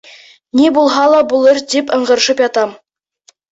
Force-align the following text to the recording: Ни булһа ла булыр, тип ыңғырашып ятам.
Ни 0.59 0.71
булһа 0.77 1.03
ла 1.11 1.19
булыр, 1.35 1.61
тип 1.75 1.95
ыңғырашып 1.99 2.45
ятам. 2.47 2.75